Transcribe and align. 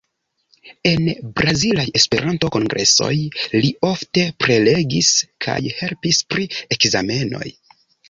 En 0.91 1.03
brazilaj 1.39 1.85
Esperanto-kongresoj 1.99 3.11
li 3.59 3.71
ofte 3.93 4.27
prelegis 4.47 5.15
kaj 5.49 5.61
helpis 5.79 6.27
pri 6.35 6.53
ekzamenoj. 6.81 7.49